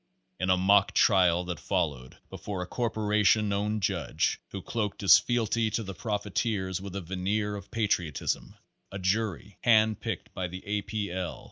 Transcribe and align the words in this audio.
In 0.39 0.49
a 0.49 0.57
mock 0.57 0.95
trial 0.95 1.43
that 1.43 1.59
followed, 1.59 2.17
before 2.31 2.63
a 2.63 2.65
corporation 2.65 3.53
owned 3.53 3.83
judge, 3.83 4.41
who 4.49 4.59
cloaked 4.63 5.01
his 5.01 5.19
fealty 5.19 5.69
to 5.69 5.83
the 5.83 5.93
profiteers 5.93 6.79
Page 6.79 6.85
Thirty 6.85 6.99
three 6.99 7.01
with 7.03 7.11
a 7.11 7.15
veneer 7.15 7.55
of 7.55 7.69
patriotism, 7.69 8.55
a 8.91 8.97
jury, 8.97 9.59
hand 9.61 9.99
picked 9.99 10.33
by 10.33 10.47
the 10.47 10.63
A. 10.65 10.81
P. 10.81 11.11
L. 11.11 11.39